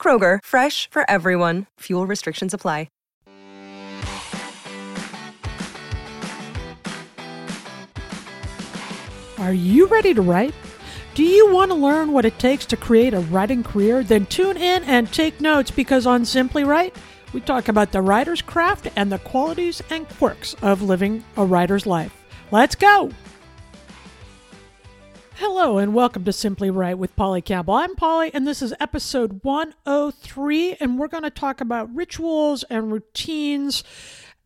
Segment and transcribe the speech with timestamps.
[0.00, 1.66] Kroger, fresh for everyone.
[1.80, 2.88] Fuel restrictions apply.
[9.40, 10.54] Are you ready to write?
[11.14, 14.02] Do you want to learn what it takes to create a writing career?
[14.02, 16.94] Then tune in and take notes because on Simply Write,
[17.32, 21.86] we talk about the writer's craft and the qualities and quirks of living a writer's
[21.86, 22.14] life.
[22.50, 23.12] Let's go!
[25.40, 27.72] Hello and welcome to Simply Write with Polly Campbell.
[27.72, 32.92] I'm Polly and this is episode 103 and we're going to talk about rituals and
[32.92, 33.82] routines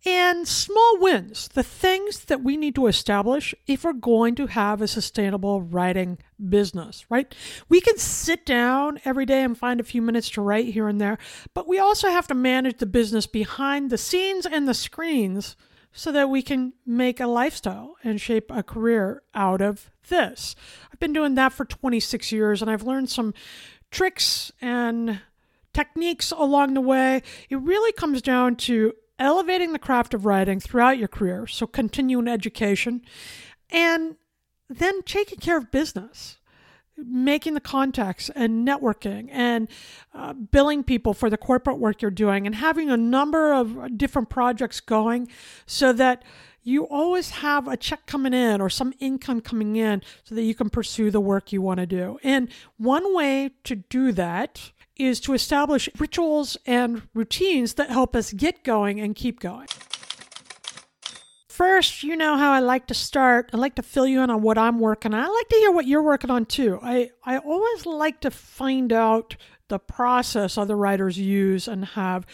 [0.06, 4.80] and small wins, the things that we need to establish if we're going to have
[4.80, 6.16] a sustainable writing
[6.48, 7.34] business, right?
[7.68, 11.00] We can sit down every day and find a few minutes to write here and
[11.00, 11.18] there,
[11.54, 15.56] but we also have to manage the business behind the scenes and the screens
[15.94, 20.56] so that we can make a lifestyle and shape a career out of this.
[20.92, 23.32] I've been doing that for 26 years and I've learned some
[23.92, 25.20] tricks and
[25.72, 27.22] techniques along the way.
[27.48, 32.26] It really comes down to elevating the craft of writing throughout your career, so continuing
[32.26, 33.02] education,
[33.70, 34.16] and
[34.68, 36.38] then taking care of business,
[36.96, 39.68] making the contacts and networking and
[40.14, 44.28] uh, billing people for the corporate work you're doing, and having a number of different
[44.28, 45.28] projects going
[45.66, 46.22] so that
[46.62, 50.54] you always have a check coming in or some income coming in so that you
[50.54, 52.18] can pursue the work you want to do.
[52.22, 58.32] And one way to do that is to establish rituals and routines that help us
[58.32, 59.66] get going and keep going.
[61.54, 63.50] First, you know how I like to start.
[63.52, 65.20] I like to fill you in on what I'm working on.
[65.20, 66.80] I like to hear what you're working on too.
[66.82, 69.36] I, I always like to find out
[69.68, 72.26] the process other writers use and have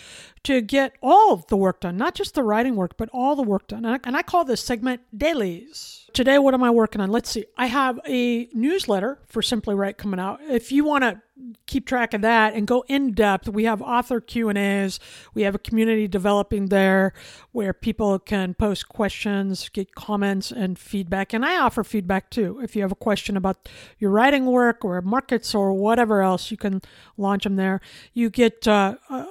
[0.44, 3.68] to get all the work done, not just the writing work, but all the work
[3.68, 3.84] done.
[3.84, 5.99] And I, and I call this segment dailies.
[6.12, 7.10] Today, what am I working on?
[7.10, 7.44] Let's see.
[7.56, 10.40] I have a newsletter for Simply Write coming out.
[10.42, 11.20] If you want to
[11.66, 14.98] keep track of that and go in depth, we have author Q and A's.
[15.34, 17.12] We have a community developing there
[17.52, 21.32] where people can post questions, get comments, and feedback.
[21.32, 22.60] And I offer feedback too.
[22.62, 26.56] If you have a question about your writing work or markets or whatever else, you
[26.56, 26.82] can
[27.16, 27.80] launch them there.
[28.12, 29.26] You get uh, uh,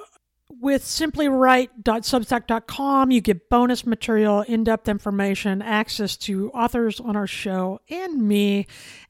[0.58, 7.80] with simplywrite.substack.com, you get bonus material, in depth information, access to authors on our show,
[7.88, 8.66] and me.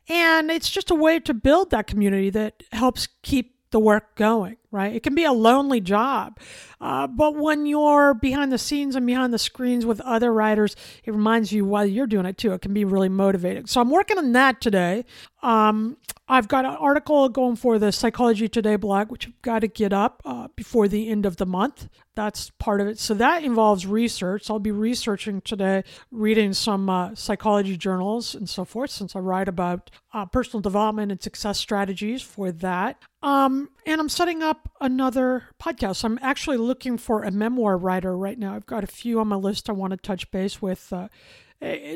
[0.08, 4.56] And it's just a way to build that community that helps keep the work going,
[4.70, 4.94] right?
[4.94, 6.38] It can be a lonely job.
[6.80, 11.10] Uh, but when you're behind the scenes and behind the screens with other writers, it
[11.10, 12.52] reminds you why you're doing it too.
[12.52, 13.66] It can be really motivating.
[13.66, 15.04] So I'm working on that today.
[15.42, 15.96] Um,
[16.28, 19.92] I've got an article going for the Psychology Today blog, which I've got to get
[19.92, 21.88] up uh, before the end of the month.
[22.14, 22.98] That's part of it.
[22.98, 24.48] So that involves research.
[24.48, 29.48] I'll be researching today, reading some uh, psychology journals and so forth, since I write
[29.48, 33.02] about uh, personal development and success strategies for that.
[33.22, 36.04] Um, and I'm setting up another podcast.
[36.04, 38.54] I'm actually looking for a memoir writer right now.
[38.54, 41.08] I've got a few on my list I want to touch base with, uh,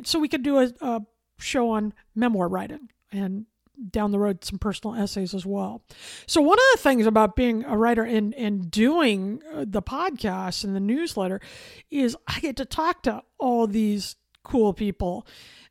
[0.05, 1.03] so we could do a, a
[1.39, 3.47] show on memoir writing and
[3.91, 5.83] down the road some personal essays as well.
[6.27, 10.65] So one of the things about being a writer and and doing uh, the podcast
[10.65, 11.41] and the newsletter
[11.91, 15.27] is I get to talk to all these cool people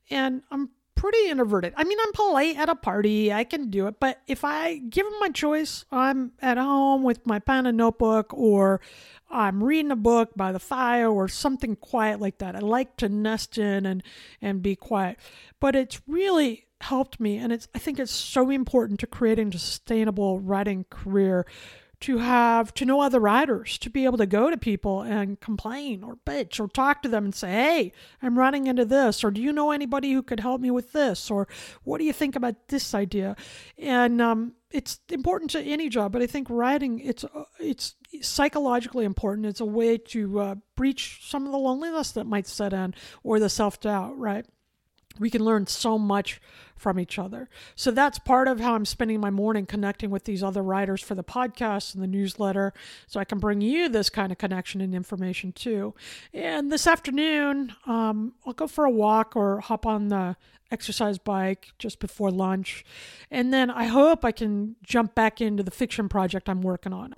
[0.10, 1.74] and I'm pretty introverted.
[1.76, 5.06] I mean, I'm polite at a party, I can do it, but if I give
[5.06, 8.82] them my choice, I'm at home with my pen and notebook or
[9.30, 12.56] I'm reading a book by the fire or something quiet like that.
[12.56, 14.04] I like to nest in and
[14.42, 15.18] and be quiet.
[15.60, 19.58] But it's really helped me and it's I think it's so important to creating a
[19.58, 21.46] sustainable writing career
[22.04, 26.04] to have to know other writers, to be able to go to people and complain
[26.04, 27.92] or bitch or talk to them and say, hey,
[28.22, 31.32] I'm running into this, or do you know anybody who could help me with this,
[31.32, 31.48] or
[31.84, 33.38] what do you think about this idea?
[33.78, 39.06] And um, it's important to any job, but I think writing it's uh, it's psychologically
[39.06, 39.48] important.
[39.48, 43.40] It's a way to uh, breach some of the loneliness that might set in or
[43.40, 44.46] the self doubt, right?
[45.20, 46.42] We can learn so much
[46.76, 47.50] from each other.
[47.76, 51.16] So that's part of how I'm spending my morning connecting with these other writers for
[51.16, 52.74] the podcast and the newsletter
[53.08, 55.94] so I can bring you this kind of connection and information too.
[56.34, 60.36] And this afternoon, um, I'll go for a walk or hop on the
[60.72, 62.84] exercise bike just before lunch.
[63.32, 67.14] And then I hope I can jump back into the fiction project I'm working on.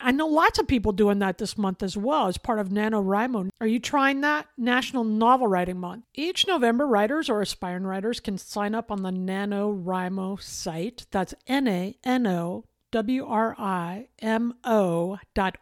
[0.00, 3.50] I know lots of people doing that this month as well as part of NaNoWriMo.
[3.60, 4.46] Are you trying that?
[4.56, 6.04] National Novel Writing Month.
[6.14, 11.06] Each November, writers or aspiring writers can sign up on the NaNoWriMo site.
[11.10, 14.08] That's N A N O W-R-I-M-O
[15.34, 15.56] dot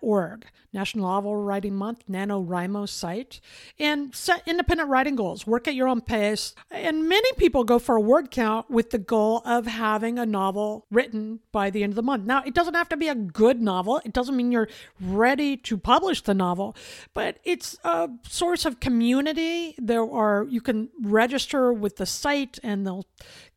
[0.73, 3.41] National Novel Writing Month, NaNoWriMo site,
[3.79, 5.47] and set independent writing goals.
[5.47, 6.55] Work at your own pace.
[6.71, 10.87] And many people go for a word count with the goal of having a novel
[10.91, 12.25] written by the end of the month.
[12.27, 14.01] Now, it doesn't have to be a good novel.
[14.05, 14.69] It doesn't mean you're
[15.01, 16.77] ready to publish the novel,
[17.15, 19.75] but it's a source of community.
[19.79, 23.07] There are, you can register with the site and they'll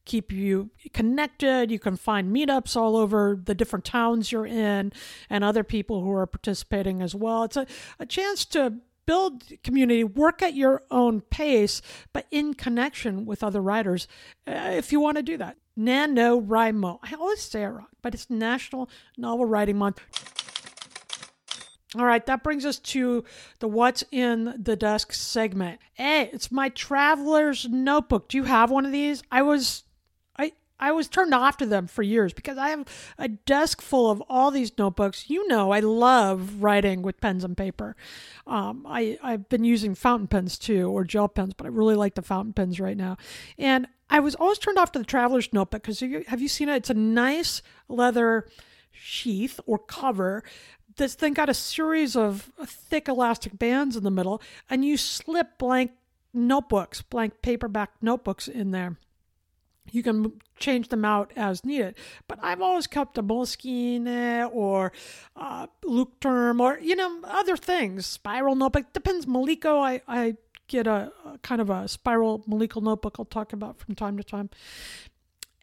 [0.09, 1.69] keep you connected.
[1.69, 4.91] You can find meetups all over the different towns you're in
[5.29, 7.43] and other people who are participating as well.
[7.43, 7.67] It's a,
[7.99, 8.73] a chance to
[9.05, 14.07] build community, work at your own pace, but in connection with other writers
[14.47, 15.57] uh, if you want to do that.
[15.77, 16.99] NaNoWriMo.
[17.03, 20.01] I always say it wrong, but it's National Novel Writing Month.
[21.95, 23.23] All right, that brings us to
[23.59, 25.79] the What's in the Desk segment.
[25.93, 28.27] Hey, it's my traveler's notebook.
[28.29, 29.23] Do you have one of these?
[29.31, 29.83] I was
[30.79, 32.85] I was turned off to them for years because I have
[33.17, 35.29] a desk full of all these notebooks.
[35.29, 37.95] You know, I love writing with pens and paper.
[38.47, 42.15] Um, I, I've been using fountain pens too, or gel pens, but I really like
[42.15, 43.17] the fountain pens right now.
[43.57, 46.75] And I was always turned off to the traveler's notebook because have you seen it?
[46.77, 48.47] It's a nice leather
[48.91, 50.43] sheath or cover
[50.99, 55.57] this thing got a series of thick elastic bands in the middle, and you slip
[55.57, 55.91] blank
[56.33, 58.97] notebooks, blank paperback notebooks in there
[59.91, 61.95] you can change them out as needed.
[62.27, 64.91] But I've always kept a Moleskine or
[65.35, 68.05] uh, Leuchtturm or, you know, other things.
[68.05, 68.93] Spiral notebook.
[68.93, 69.25] Depends.
[69.25, 70.35] Maliko, I, I
[70.67, 74.23] get a, a kind of a spiral Maliko notebook I'll talk about from time to
[74.23, 74.49] time.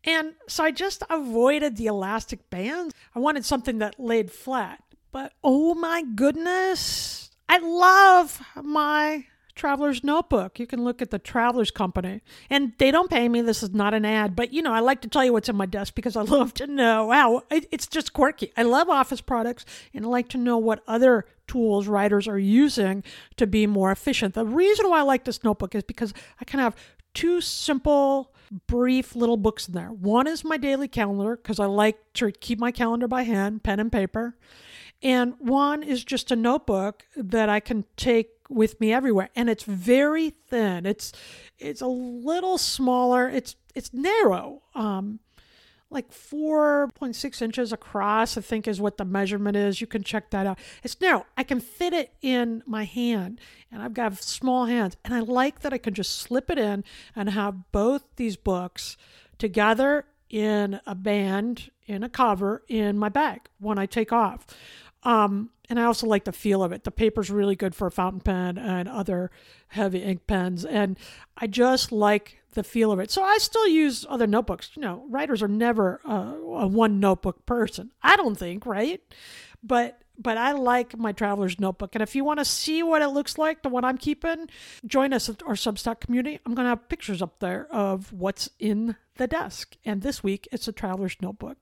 [0.05, 2.94] And so I just avoided the elastic bands.
[3.14, 4.82] I wanted something that laid flat.
[5.11, 10.60] But oh my goodness, I love my Traveler's Notebook.
[10.60, 12.20] You can look at the Traveler's Company.
[12.48, 13.40] And they don't pay me.
[13.40, 15.56] This is not an ad, but you know, I like to tell you what's in
[15.56, 17.06] my desk because I love to know.
[17.06, 18.52] Wow, it's just quirky.
[18.56, 23.02] I love office products and I like to know what other tools writers are using
[23.36, 24.34] to be more efficient.
[24.34, 26.82] The reason why I like this notebook is because I kind of have
[27.14, 28.34] two simple
[28.66, 29.88] brief little books in there.
[29.88, 33.80] One is my daily calendar because I like to keep my calendar by hand, pen
[33.80, 34.36] and paper.
[35.02, 39.31] And one is just a notebook that I can take with me everywhere.
[39.34, 40.87] And it's very thin.
[40.87, 41.12] It's
[41.58, 43.28] it's a little smaller.
[43.28, 44.62] It's it's narrow.
[44.75, 45.20] Um
[45.88, 49.81] like 4.6 inches across i think is what the measurement is.
[49.81, 50.58] You can check that out.
[50.82, 51.26] It's narrow.
[51.37, 53.40] I can fit it in my hand.
[53.70, 54.96] And i've got small hands.
[55.04, 56.84] And i like that i can just slip it in
[57.14, 58.96] and have both these books
[59.38, 64.44] together in a band in a cover in my bag when i take off
[65.06, 66.82] um, and I also like the feel of it.
[66.82, 69.30] The paper's really good for a fountain pen and other
[69.68, 70.64] heavy ink pens.
[70.64, 70.98] And
[71.36, 73.12] I just like the feel of it.
[73.12, 74.70] So I still use other notebooks.
[74.74, 77.92] You know, writers are never a one notebook person.
[78.02, 79.00] I don't think, right?
[79.62, 81.94] But but I like my traveler's notebook.
[81.94, 84.48] And if you want to see what it looks like, the one I'm keeping,
[84.86, 86.40] join us at our Substack community.
[86.44, 89.76] I'm going to have pictures up there of what's in the desk.
[89.84, 91.58] And this week, it's a traveler's notebook.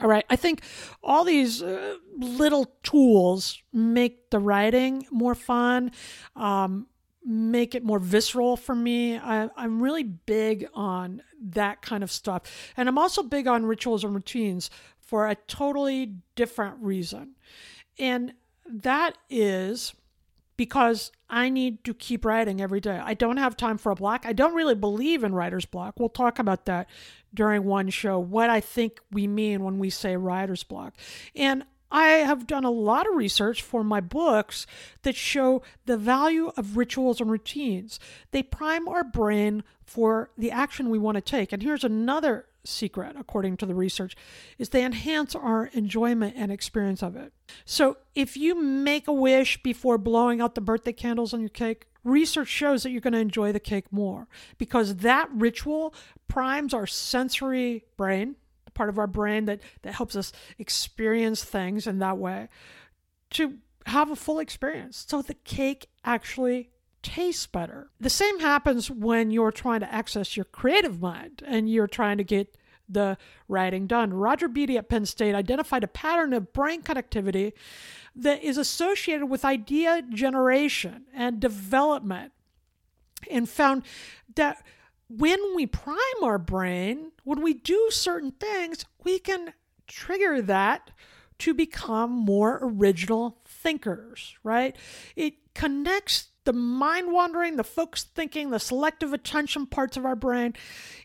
[0.00, 0.24] All right.
[0.28, 0.62] I think
[1.02, 5.92] all these uh, little tools make the writing more fun,
[6.34, 6.86] um,
[7.24, 9.16] make it more visceral for me.
[9.16, 12.42] I, I'm really big on that kind of stuff.
[12.76, 17.34] And I'm also big on rituals and routines for a totally different reason.
[17.98, 18.34] And
[18.68, 19.94] that is
[20.56, 23.00] because I need to keep writing every day.
[23.02, 24.24] I don't have time for a block.
[24.24, 25.98] I don't really believe in writer's block.
[25.98, 26.88] We'll talk about that
[27.34, 30.94] during one show, what I think we mean when we say writer's block.
[31.34, 34.66] And I have done a lot of research for my books
[35.02, 38.00] that show the value of rituals and routines.
[38.32, 41.52] They prime our brain for the action we want to take.
[41.52, 44.16] And here's another secret, according to the research,
[44.58, 47.32] is they enhance our enjoyment and experience of it.
[47.64, 51.86] So if you make a wish before blowing out the birthday candles on your cake,
[52.04, 55.94] research shows that you're going to enjoy the cake more because that ritual
[56.28, 61.86] primes our sensory brain, the part of our brain that, that helps us experience things
[61.86, 62.48] in that way,
[63.30, 65.04] to have a full experience.
[65.08, 66.70] So the cake actually
[67.06, 67.88] tastes better.
[68.00, 72.24] The same happens when you're trying to access your creative mind and you're trying to
[72.24, 72.58] get
[72.88, 73.16] the
[73.48, 74.12] writing done.
[74.12, 77.52] Roger Beaty at Penn State identified a pattern of brain connectivity
[78.16, 82.32] that is associated with idea generation and development
[83.30, 83.84] and found
[84.34, 84.64] that
[85.08, 89.52] when we prime our brain, when we do certain things, we can
[89.86, 90.90] trigger that
[91.38, 94.74] to become more original thinkers, right?
[95.14, 100.54] It connects the mind wandering, the focused thinking, the selective attention parts of our brain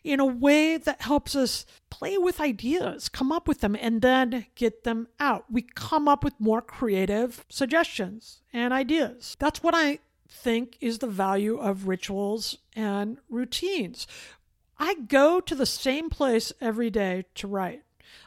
[0.02, 4.46] in a way that helps us play with ideas, come up with them, and then
[4.54, 5.44] get them out.
[5.50, 9.36] We come up with more creative suggestions and ideas.
[9.38, 14.06] That's what I think is the value of rituals and routines.
[14.78, 17.82] I go to the same place every day to write.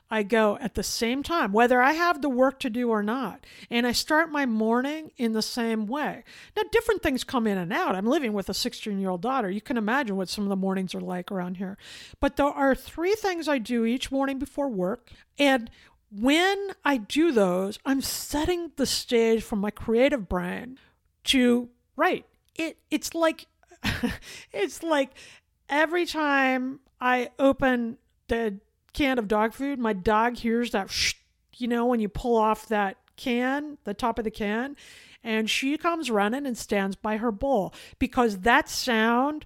[0.10, 3.46] I go at the same time, whether I have the work to do or not.
[3.72, 6.24] And I start my morning in the same way.
[6.56, 7.96] Now, different things come in and out.
[7.96, 9.50] I'm living with a 16 year old daughter.
[9.50, 11.78] You can imagine what some of the mornings are like around here.
[12.20, 15.10] But there are three things I do each morning before work.
[15.40, 15.72] And
[16.12, 20.78] when I do those, I'm setting the stage for my creative brain
[21.26, 22.26] to write.
[22.54, 23.48] It, it's like,
[24.54, 25.12] it's like
[25.68, 27.98] every time I open
[28.28, 28.60] the
[28.96, 30.90] can of dog food, my dog hears that,
[31.58, 34.76] you know, when you pull off that can, the top of the can,
[35.24, 39.46] and she comes running and stands by her bowl because that sound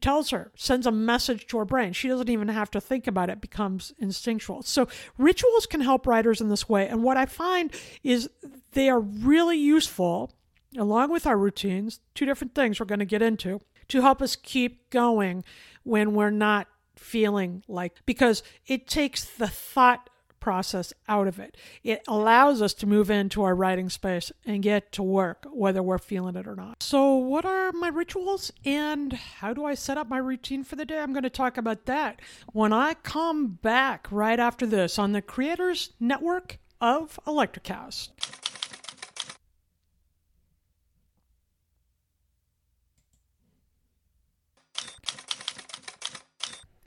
[0.00, 1.92] tells her, sends a message to her brain.
[1.92, 4.62] She doesn't even have to think about it, it becomes instinctual.
[4.62, 4.88] So,
[5.18, 6.88] rituals can help writers in this way.
[6.88, 8.30] And what I find is
[8.72, 10.32] they are really useful,
[10.76, 14.34] along with our routines, two different things we're going to get into, to help us
[14.34, 15.44] keep going
[15.82, 21.56] when we're not feeling like because it takes the thought process out of it.
[21.82, 25.98] It allows us to move into our writing space and get to work, whether we're
[25.98, 26.82] feeling it or not.
[26.82, 30.84] So, what are my rituals and how do I set up my routine for the
[30.84, 31.00] day?
[31.00, 32.20] I'm going to talk about that
[32.52, 38.10] when I come back right after this on the Creators Network of Electrocast.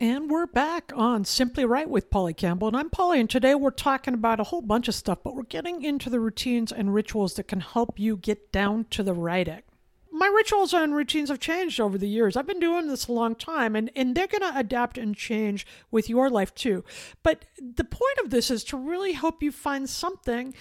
[0.02, 2.68] And we're back on Simply Write with Polly Campbell.
[2.68, 5.44] And I'm Polly, and today we're talking about a whole bunch of stuff, but we're
[5.44, 9.62] getting into the routines and rituals that can help you get down to the writing.
[10.12, 12.36] My rituals and routines have changed over the years.
[12.36, 15.68] I've been doing this a long time, and, and they're going to adapt and change
[15.92, 16.84] with your life too.
[17.22, 20.56] But the point of this is to really help you find something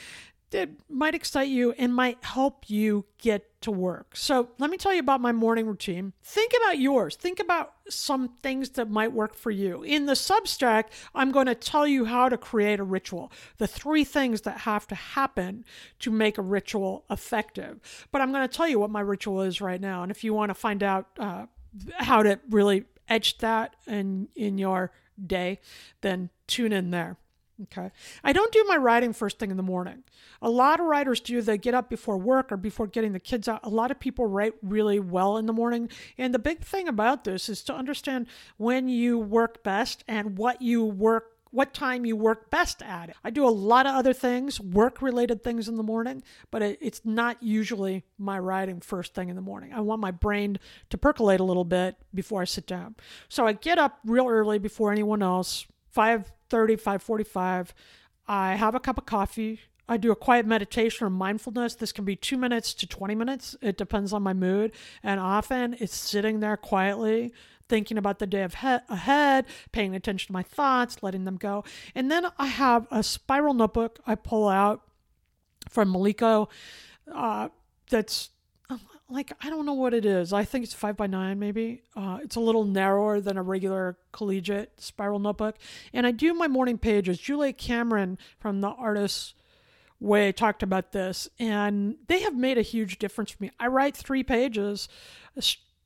[0.50, 4.16] that might excite you and might help you get to work.
[4.16, 6.12] So, let me tell you about my morning routine.
[6.22, 7.16] Think about yours.
[7.16, 9.82] Think about some things that might work for you.
[9.82, 14.04] In the Substack, I'm going to tell you how to create a ritual, the three
[14.04, 15.64] things that have to happen
[16.00, 18.08] to make a ritual effective.
[18.10, 20.02] But I'm going to tell you what my ritual is right now.
[20.02, 21.46] And if you want to find out uh,
[21.98, 24.92] how to really etch that in, in your
[25.26, 25.60] day,
[26.00, 27.16] then tune in there.
[27.64, 27.90] Okay.
[28.24, 30.04] I don't do my writing first thing in the morning.
[30.40, 31.42] A lot of writers do.
[31.42, 33.60] They get up before work or before getting the kids out.
[33.62, 35.88] A lot of people write really well in the morning.
[36.16, 38.26] And the big thing about this is to understand
[38.56, 43.16] when you work best and what you work what time you work best at it.
[43.24, 46.78] I do a lot of other things, work related things in the morning, but it,
[46.80, 49.72] it's not usually my writing first thing in the morning.
[49.72, 50.58] I want my brain
[50.90, 52.96] to percolate a little bit before I sit down.
[53.28, 57.74] So I get up real early before anyone else, 5 30, 545.
[58.26, 59.60] I have a cup of coffee.
[59.88, 61.74] I do a quiet meditation or mindfulness.
[61.74, 63.56] This can be two minutes to 20 minutes.
[63.60, 64.72] It depends on my mood.
[65.02, 67.32] And often it's sitting there quietly,
[67.68, 68.46] thinking about the day
[68.88, 71.64] ahead, paying attention to my thoughts, letting them go.
[71.94, 74.82] And then I have a spiral notebook I pull out
[75.68, 76.48] from Maliko
[77.12, 77.48] uh,
[77.90, 78.30] that's
[79.10, 80.32] like I don't know what it is.
[80.32, 81.82] I think it's five by nine, maybe.
[81.96, 85.56] Uh, it's a little narrower than a regular collegiate spiral notebook.
[85.92, 87.18] And I do my morning pages.
[87.18, 89.34] Julia Cameron from the Artist's
[89.98, 93.50] Way talked about this, and they have made a huge difference for me.
[93.60, 94.88] I write three pages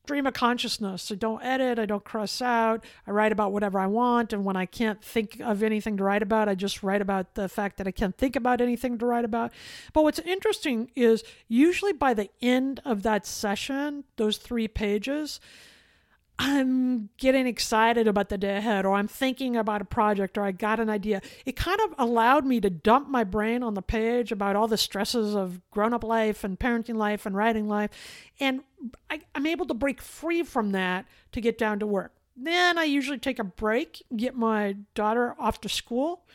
[0.04, 1.10] stream of consciousness.
[1.10, 2.84] I don't edit, I don't cross out.
[3.06, 4.34] I write about whatever I want.
[4.34, 7.48] And when I can't think of anything to write about, I just write about the
[7.48, 9.52] fact that I can't think about anything to write about.
[9.94, 15.40] But what's interesting is usually by the end of that session, those three pages,
[16.38, 20.50] I'm getting excited about the day ahead, or I'm thinking about a project, or I
[20.50, 21.22] got an idea.
[21.46, 24.76] It kind of allowed me to dump my brain on the page about all the
[24.76, 27.90] stresses of grown up life and parenting life and writing life.
[28.40, 28.62] And
[29.10, 32.12] I, am able to break free from that to get down to work.
[32.36, 36.26] Then I usually take a break, get my daughter off to school.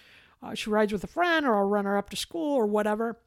[0.41, 3.18] Uh, she rides with a friend, or I'll run her up to school, or whatever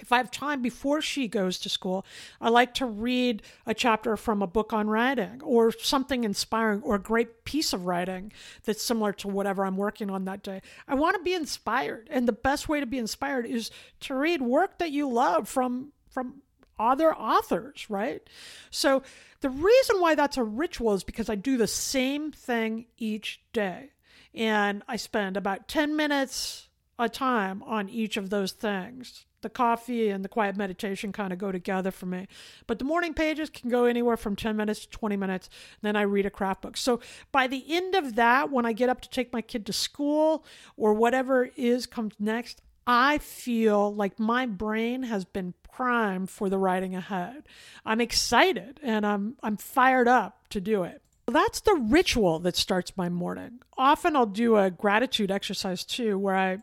[0.00, 2.04] if I have time before she goes to school,
[2.40, 6.96] I like to read a chapter from a book on writing or something inspiring or
[6.96, 8.32] a great piece of writing
[8.64, 10.62] that's similar to whatever I'm working on that day.
[10.86, 13.70] I want to be inspired, and the best way to be inspired is
[14.00, 16.42] to read work that you love from from
[16.78, 18.22] other authors, right?
[18.70, 19.02] So
[19.40, 23.90] the reason why that's a ritual is because I do the same thing each day.
[24.34, 26.68] And I spend about 10 minutes
[26.98, 29.24] a time on each of those things.
[29.40, 32.26] The coffee and the quiet meditation kind of go together for me.
[32.66, 35.48] But the morning pages can go anywhere from 10 minutes to 20 minutes.
[35.80, 36.76] Then I read a craft book.
[36.76, 36.98] So
[37.30, 40.44] by the end of that, when I get up to take my kid to school
[40.76, 46.58] or whatever is comes next, I feel like my brain has been primed for the
[46.58, 47.44] writing ahead.
[47.84, 51.02] I'm excited and I'm I'm fired up to do it.
[51.26, 53.60] That's the ritual that starts my morning.
[53.76, 56.58] Often I'll do a gratitude exercise too, where I,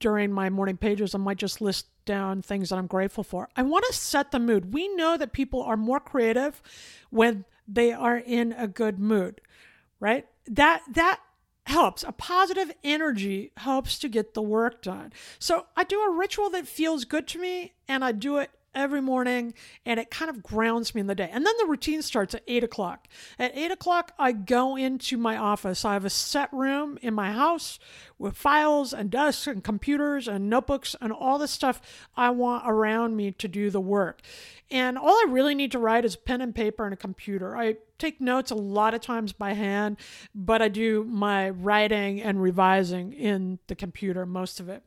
[0.00, 3.50] during my morning pages, I might just list down things that I'm grateful for.
[3.54, 4.72] I want to set the mood.
[4.72, 6.62] We know that people are more creative
[7.10, 9.42] when they are in a good mood,
[10.00, 10.26] right?
[10.46, 11.20] That, that
[11.66, 12.04] helps.
[12.04, 15.12] A positive energy helps to get the work done.
[15.38, 19.00] So I do a ritual that feels good to me and I do it every
[19.00, 19.54] morning
[19.84, 21.30] and it kind of grounds me in the day.
[21.32, 23.08] And then the routine starts at eight o'clock.
[23.38, 25.84] At eight o'clock, I go into my office.
[25.84, 27.78] I have a set room in my house
[28.18, 31.80] with files and desks and computers and notebooks and all the stuff
[32.16, 34.22] I want around me to do the work.
[34.70, 37.56] And all I really need to write is pen and paper and a computer.
[37.56, 39.98] I take notes a lot of times by hand,
[40.34, 44.82] but I do my writing and revising in the computer, most of it.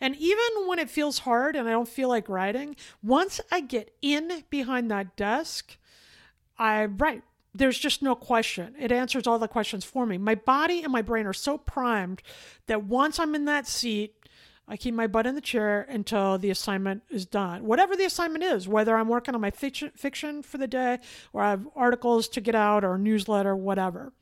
[0.00, 3.94] And even when it feels hard and I don't feel like writing, once I get
[4.02, 5.76] in behind that desk,
[6.58, 7.22] I write.
[7.54, 8.74] There's just no question.
[8.78, 10.18] It answers all the questions for me.
[10.18, 12.20] My body and my brain are so primed
[12.66, 14.14] that once I'm in that seat,
[14.66, 17.64] I keep my butt in the chair until the assignment is done.
[17.64, 21.00] Whatever the assignment is, whether I'm working on my fiction, fiction for the day
[21.32, 24.12] or I have articles to get out or a newsletter, whatever.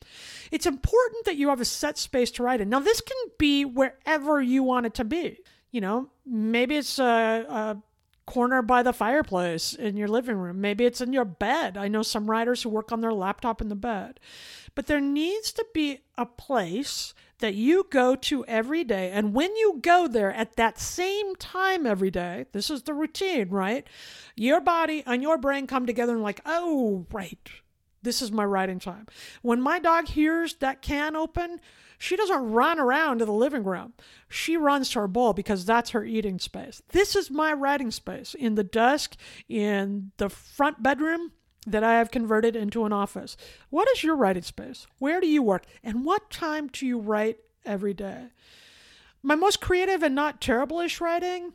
[0.50, 2.68] It's important that you have a set space to write in.
[2.68, 5.38] Now, this can be wherever you want it to be.
[5.70, 7.76] You know, maybe it's a, a
[8.26, 10.61] corner by the fireplace in your living room.
[10.61, 11.76] Maybe it's in your bed.
[11.76, 14.21] I know some writers who work on their laptop in the bed.
[14.75, 19.11] But there needs to be a place that you go to every day.
[19.11, 23.50] And when you go there at that same time every day, this is the routine,
[23.50, 23.87] right?
[24.37, 27.50] Your body and your brain come together and, like, oh, right,
[28.02, 29.06] this is my writing time.
[29.43, 31.61] When my dog hears that can open,
[32.02, 33.93] she doesn't run around to the living room.
[34.28, 36.82] She runs to her bowl because that's her eating space.
[36.88, 39.15] This is my writing space in the desk,
[39.49, 41.30] in the front bedroom
[41.65, 43.36] that I have converted into an office.
[43.71, 44.88] What is your writing space?
[44.99, 45.65] Where do you work?
[45.84, 48.30] And what time do you write every day?
[49.23, 51.52] My most creative and not terrible-ish writing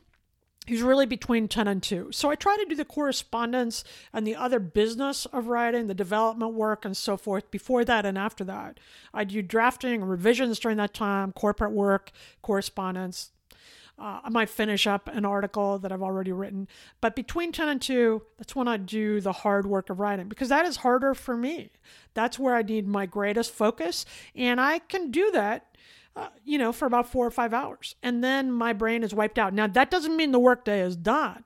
[0.68, 2.08] is really between 10 and 2.
[2.12, 6.54] So I try to do the correspondence and the other business of writing, the development
[6.54, 8.78] work and so forth before that and after that.
[9.12, 12.10] I do drafting revisions during that time, corporate work,
[12.42, 13.30] correspondence,
[13.98, 16.68] uh, I might finish up an article that I've already written.
[17.00, 20.48] But between 10 and 2, that's when I do the hard work of writing because
[20.50, 21.70] that is harder for me.
[22.14, 24.06] That's where I need my greatest focus.
[24.36, 25.76] And I can do that,
[26.44, 27.94] you know, for about four or five hours.
[28.02, 29.52] And then my brain is wiped out.
[29.52, 31.44] Now, that doesn't mean the workday is done,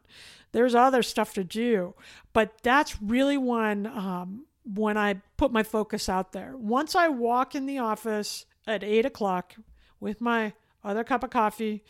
[0.52, 1.94] there's other stuff to do.
[2.32, 3.86] But that's really when.
[3.86, 6.56] Um, when I put my focus out there.
[6.56, 9.56] Once I walk in the office at eight o'clock
[10.00, 10.52] with my
[10.84, 11.84] other cup of coffee,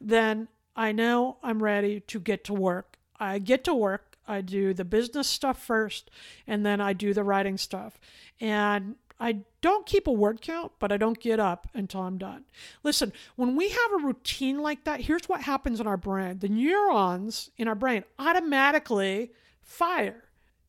[0.00, 2.98] then I know I'm ready to get to work.
[3.18, 6.10] I get to work, I do the business stuff first,
[6.46, 7.98] and then I do the writing stuff.
[8.40, 12.44] And I don't keep a word count, but I don't get up until I'm done.
[12.82, 16.48] Listen, when we have a routine like that, here's what happens in our brain the
[16.48, 20.24] neurons in our brain automatically fire.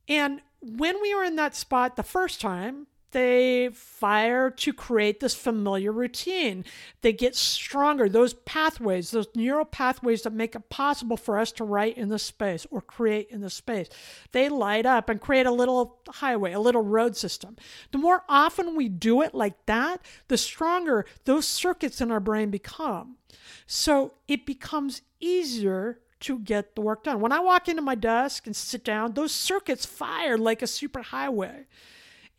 [0.07, 5.33] And when we are in that spot the first time, they fire to create this
[5.33, 6.63] familiar routine.
[7.01, 8.07] They get stronger.
[8.07, 12.19] Those pathways, those neural pathways that make it possible for us to write in the
[12.19, 13.89] space or create in the space,
[14.31, 17.55] they light up and create a little highway, a little road system.
[17.91, 22.49] The more often we do it like that, the stronger those circuits in our brain
[22.49, 23.17] become.
[23.65, 27.21] So it becomes easier to get the work done.
[27.21, 31.65] When I walk into my desk and sit down, those circuits fire like a superhighway.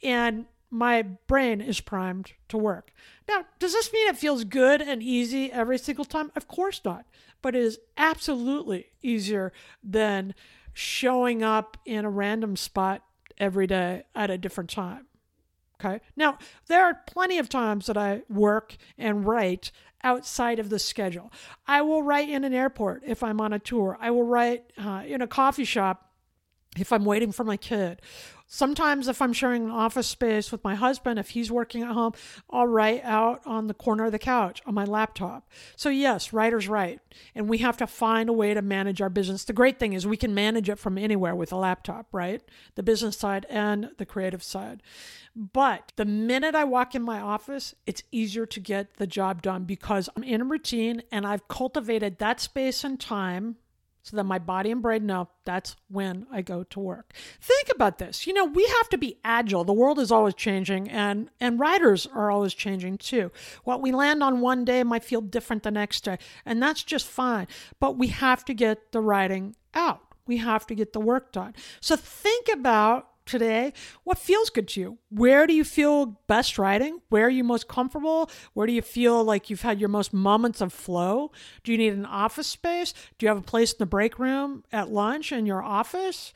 [0.02, 2.92] And my brain is primed to work.
[3.28, 6.30] Now, does this mean it feels good and easy every single time?
[6.36, 7.06] Of course not.
[7.42, 9.52] But it is absolutely easier
[9.82, 10.34] than
[10.72, 13.02] showing up in a random spot
[13.38, 15.06] every day at a different time.
[15.82, 16.00] Okay.
[16.14, 21.32] Now, there are plenty of times that I work and write outside of the schedule.
[21.66, 23.96] I will write in an airport if I'm on a tour.
[24.00, 26.09] I will write uh, in a coffee shop
[26.78, 28.00] if I'm waiting for my kid.
[28.52, 32.14] Sometimes, if I'm sharing an office space with my husband, if he's working at home,
[32.50, 35.48] I'll write out on the corner of the couch on my laptop.
[35.76, 37.00] So, yes, writer's write.
[37.36, 39.44] And we have to find a way to manage our business.
[39.44, 42.42] The great thing is we can manage it from anywhere with a laptop, right?
[42.74, 44.82] The business side and the creative side.
[45.36, 49.62] But the minute I walk in my office, it's easier to get the job done
[49.62, 53.56] because I'm in a routine and I've cultivated that space and time
[54.02, 57.12] so that my body and brain know that's when I go to work.
[57.40, 58.26] Think about this.
[58.26, 59.64] You know, we have to be agile.
[59.64, 63.30] The world is always changing and and writers are always changing too.
[63.64, 67.06] What we land on one day might feel different the next day, and that's just
[67.06, 67.46] fine.
[67.78, 70.00] But we have to get the writing out.
[70.26, 71.54] We have to get the work done.
[71.80, 73.72] So think about today,
[74.04, 74.98] what feels good to you?
[75.08, 77.00] Where do you feel best writing?
[77.08, 78.30] Where are you most comfortable?
[78.52, 81.30] Where do you feel like you've had your most moments of flow?
[81.62, 82.92] Do you need an office space?
[83.18, 86.32] Do you have a place in the break room at lunch in your office?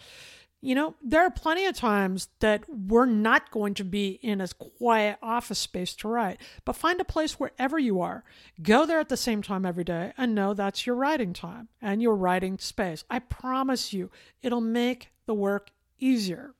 [0.60, 4.48] You know, there are plenty of times that we're not going to be in a
[4.48, 8.24] quiet office space to write, but find a place wherever you are.
[8.62, 12.00] Go there at the same time every day and know that's your writing time and
[12.00, 13.04] your writing space.
[13.10, 14.10] I promise you,
[14.42, 16.54] it'll make the work easier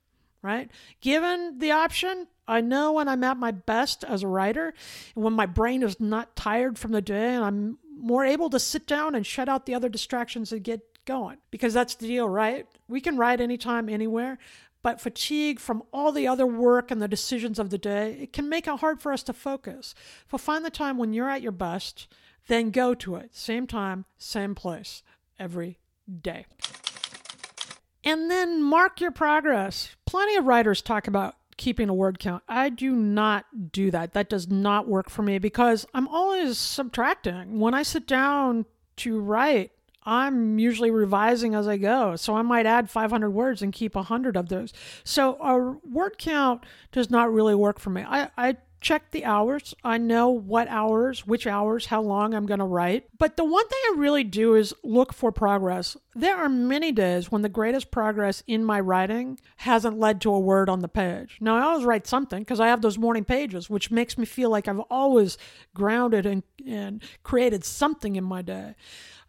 [0.44, 0.70] right?
[1.00, 4.74] Given the option, I know when I'm at my best as a writer,
[5.14, 8.60] and when my brain is not tired from the day, and I'm more able to
[8.60, 11.38] sit down and shut out the other distractions and get going.
[11.50, 12.66] Because that's the deal, right?
[12.88, 14.36] We can write anytime, anywhere,
[14.82, 18.50] but fatigue from all the other work and the decisions of the day, it can
[18.50, 19.94] make it hard for us to focus.
[20.30, 22.06] So find the time when you're at your best,
[22.48, 23.34] then go to it.
[23.34, 25.02] Same time, same place,
[25.38, 25.78] every
[26.20, 26.44] day
[28.04, 29.96] and then mark your progress.
[30.06, 32.42] Plenty of writers talk about keeping a word count.
[32.48, 34.12] I do not do that.
[34.12, 37.58] That does not work for me because I'm always subtracting.
[37.58, 39.72] When I sit down to write,
[40.04, 42.16] I'm usually revising as I go.
[42.16, 44.72] So I might add 500 words and keep 100 of those.
[45.02, 48.04] So a word count does not really work for me.
[48.06, 49.74] I, I check the hours.
[49.82, 53.06] I know what hours, which hours, how long I'm going to write.
[53.18, 55.96] But the one thing I really do is look for progress.
[56.14, 60.38] There are many days when the greatest progress in my writing hasn't led to a
[60.38, 61.38] word on the page.
[61.40, 64.50] Now, I always write something because I have those morning pages, which makes me feel
[64.50, 65.38] like I've always
[65.72, 68.74] grounded and, and created something in my day.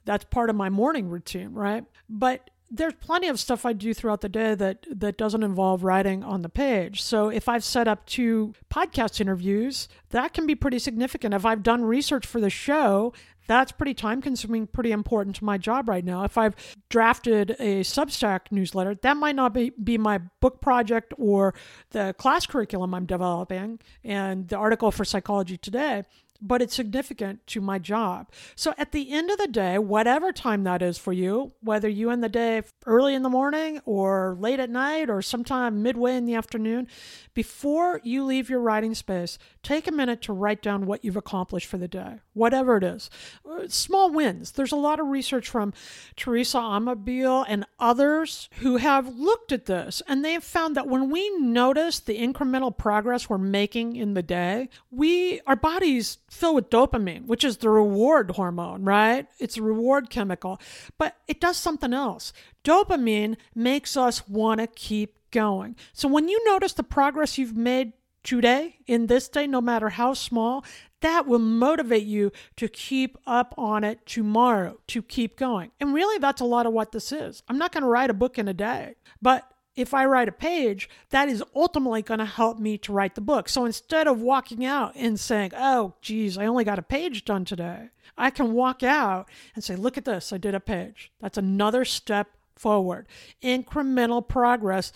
[0.04, 1.86] That's part of my morning routine, right?
[2.10, 6.24] But there's plenty of stuff I do throughout the day that that doesn't involve writing
[6.24, 7.02] on the page.
[7.02, 11.34] So if I've set up two podcast interviews, that can be pretty significant.
[11.34, 13.14] If I've done research for the show,
[13.48, 16.24] that's pretty time consuming, pretty important to my job right now.
[16.24, 16.56] If I've
[16.90, 21.54] drafted a Substack newsletter, that might not be, be my book project or
[21.92, 26.04] the class curriculum I'm developing and the article for Psychology Today
[26.42, 28.32] but it's significant to my job.
[28.56, 32.10] So at the end of the day, whatever time that is for you, whether you
[32.10, 36.26] end the day early in the morning or late at night or sometime midway in
[36.26, 36.88] the afternoon,
[37.34, 41.68] before you leave your writing space, take a minute to write down what you've accomplished
[41.68, 43.10] for the day, whatever it is.
[43.50, 44.52] Uh, small wins.
[44.52, 45.74] There's a lot of research from
[46.16, 51.10] Teresa Amabile and others who have looked at this, and they have found that when
[51.10, 56.70] we notice the incremental progress we're making in the day, we our bodies fill with
[56.70, 59.28] dopamine, which is the reward hormone, right?
[59.40, 60.60] It's a reward chemical,
[60.98, 62.34] but it does something else.
[62.64, 65.76] Dopamine makes us want to keep going.
[65.94, 70.14] So when you notice the progress you've made today, in this day, no matter how
[70.14, 70.66] small,
[71.02, 75.72] that will motivate you to keep up on it tomorrow, to keep going.
[75.80, 77.44] And really, that's a lot of what this is.
[77.48, 80.34] I'm not going to write a book in a day, but if I write a
[80.34, 83.50] page, that is ultimately going to help me to write the book.
[83.50, 87.46] So instead of walking out and saying, oh, geez, I only got a page done
[87.46, 91.12] today, I can walk out and say, look at this, I did a page.
[91.20, 93.08] That's another step forward.
[93.44, 94.94] Incremental progress.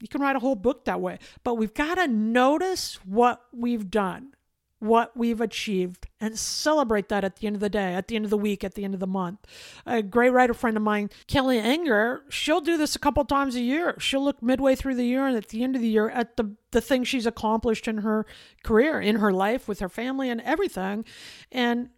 [0.00, 3.90] You can write a whole book that way, but we've got to notice what we've
[3.90, 4.34] done
[4.80, 8.24] what we've achieved and celebrate that at the end of the day, at the end
[8.24, 9.38] of the week, at the end of the month.
[9.86, 13.60] A great writer friend of mine, Kelly Enger, she'll do this a couple times a
[13.60, 13.94] year.
[13.98, 16.56] She'll look midway through the year and at the end of the year at the,
[16.70, 18.26] the things she's accomplished in her
[18.64, 21.04] career, in her life, with her family and everything.
[21.52, 21.90] And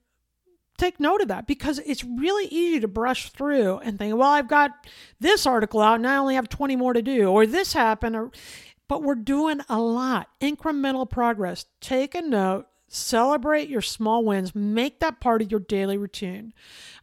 [0.77, 4.49] take note of that because it's really easy to brush through and think, well, I've
[4.49, 4.73] got
[5.21, 8.33] this article out and I only have 20 more to do, or this happened, or
[8.89, 10.29] but we're doing a lot.
[10.41, 11.65] Incremental progress.
[11.81, 14.55] Take a note, Celebrate your small wins.
[14.55, 16.53] Make that part of your daily routine.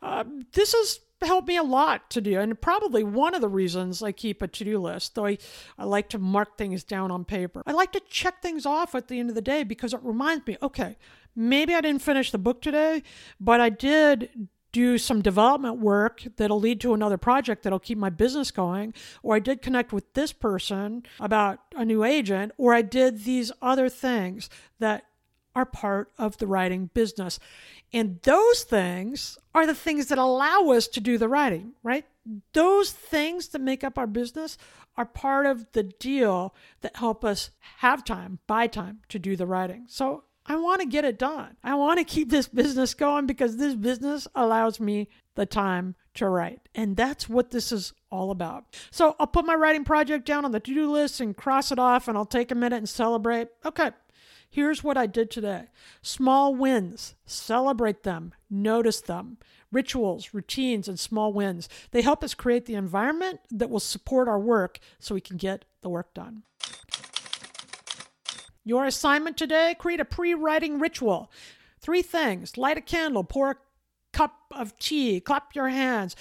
[0.03, 0.23] Uh,
[0.53, 4.11] this has helped me a lot to do, and probably one of the reasons I
[4.11, 5.39] keep a to do list, though I,
[5.79, 7.63] I like to mark things down on paper.
[7.65, 10.45] I like to check things off at the end of the day because it reminds
[10.45, 10.95] me okay,
[11.35, 13.01] maybe I didn't finish the book today,
[13.39, 18.11] but I did do some development work that'll lead to another project that'll keep my
[18.11, 22.83] business going, or I did connect with this person about a new agent, or I
[22.83, 25.05] did these other things that
[25.55, 27.39] are part of the writing business.
[27.91, 32.05] And those things are the things that allow us to do the writing, right?
[32.53, 34.57] Those things that make up our business
[34.95, 39.47] are part of the deal that help us have time, buy time to do the
[39.47, 39.85] writing.
[39.87, 41.57] So I want to get it done.
[41.63, 46.27] I want to keep this business going because this business allows me the time to
[46.27, 46.67] write.
[46.73, 48.65] And that's what this is all about.
[48.91, 51.79] So I'll put my writing project down on the to do list and cross it
[51.79, 53.49] off, and I'll take a minute and celebrate.
[53.63, 53.91] Okay,
[54.49, 55.67] here's what I did today
[56.01, 59.37] small wins, celebrate them, notice them.
[59.71, 61.69] Rituals, routines, and small wins.
[61.91, 65.63] They help us create the environment that will support our work so we can get
[65.81, 66.41] the work done.
[68.63, 71.31] Your assignment today create a pre writing ritual.
[71.79, 73.55] Three things light a candle, pour a
[74.11, 76.15] cup of tea, clap your hands.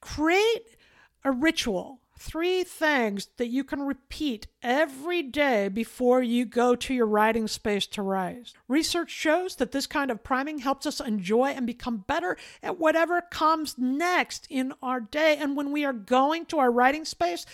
[0.00, 0.76] Create
[1.24, 7.06] a ritual three things that you can repeat every day before you go to your
[7.06, 8.54] writing space to write.
[8.66, 13.20] Research shows that this kind of priming helps us enjoy and become better at whatever
[13.20, 15.36] comes next in our day.
[15.38, 17.44] And when we are going to our writing space,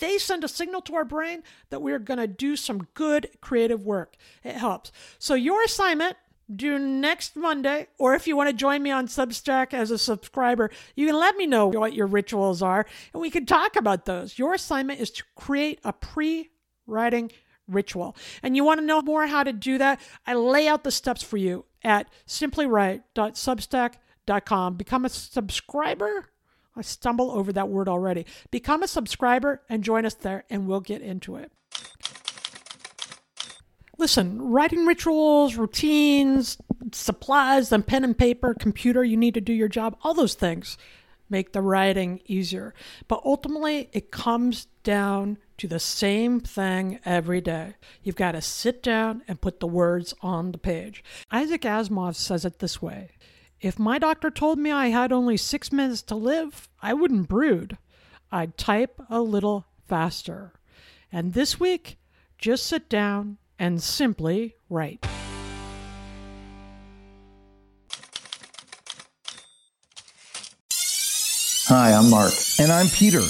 [0.00, 3.28] they send a signal to our brain that we are going to do some good
[3.40, 4.16] creative work.
[4.42, 4.90] It helps.
[5.18, 6.16] So, your assignment
[6.54, 10.70] due next Monday, or if you want to join me on Substack as a subscriber,
[10.94, 14.38] you can let me know what your rituals are and we can talk about those.
[14.38, 16.50] Your assignment is to create a pre
[16.86, 17.30] writing
[17.68, 18.16] ritual.
[18.42, 20.00] And you want to know more how to do that?
[20.26, 24.76] I lay out the steps for you at simplywrite.substack.com.
[24.76, 26.30] Become a subscriber.
[26.76, 28.26] I stumble over that word already.
[28.50, 31.50] Become a subscriber and join us there, and we'll get into it.
[33.98, 36.58] Listen, writing rituals, routines,
[36.92, 40.76] supplies, and pen and paper, computer you need to do your job, all those things
[41.28, 42.74] make the writing easier.
[43.08, 47.74] But ultimately, it comes down to the same thing every day.
[48.02, 51.02] You've got to sit down and put the words on the page.
[51.30, 53.10] Isaac Asimov says it this way
[53.60, 57.78] If my doctor told me I had only six minutes to live, I wouldn't brood.
[58.30, 60.52] I'd type a little faster.
[61.10, 61.98] And this week,
[62.38, 65.06] just sit down and simply write.
[71.68, 72.32] Hi, I'm Mark.
[72.60, 73.22] And I'm Peter.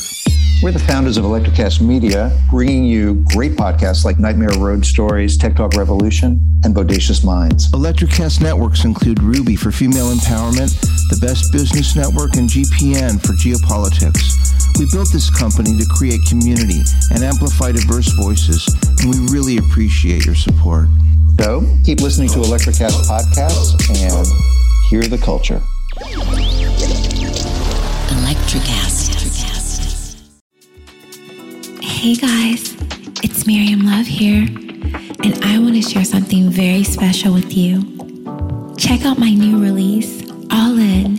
[0.62, 5.57] We're the founders of Electrocast Media, bringing you great podcasts like Nightmare Road Stories, Tech
[5.57, 7.71] Talk Revolution, and Bodacious Minds.
[7.73, 14.36] Electrocast networks include Ruby for female empowerment, the Best Business Network, and GPN for geopolitics.
[14.79, 18.67] We built this company to create community and amplify diverse voices,
[19.01, 20.89] and we really appreciate your support.
[21.41, 24.27] So keep listening to Electrocast podcasts and
[24.91, 25.62] hear the culture.
[28.11, 29.15] Electrocast.
[31.83, 32.75] Hey guys,
[33.25, 34.43] it's Miriam Love here,
[35.25, 37.83] and I want to share something very special with you.
[38.77, 41.19] Check out my new release, All In,